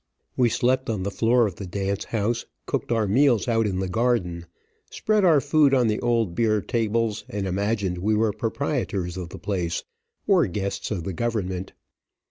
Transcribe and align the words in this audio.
We 0.35 0.49
slept 0.49 0.89
on 0.89 1.03
the 1.03 1.11
floor 1.11 1.45
of 1.45 1.57
the 1.57 1.67
dance 1.67 2.05
house, 2.05 2.47
cooked 2.65 2.91
our 2.91 3.07
meals 3.07 3.47
out 3.47 3.67
in 3.67 3.77
the 3.77 3.87
garden, 3.87 4.47
spread 4.89 5.23
our 5.23 5.39
food 5.39 5.75
on 5.75 5.85
the 5.85 5.99
old 5.99 6.33
beer 6.33 6.59
tables, 6.59 7.23
and 7.29 7.45
imagined 7.45 7.99
we 7.99 8.15
were 8.15 8.33
proprietors 8.33 9.15
of 9.15 9.29
the 9.29 9.37
place, 9.37 9.83
or 10.25 10.47
guests 10.47 10.89
of 10.89 11.03
the 11.03 11.13
government. 11.13 11.73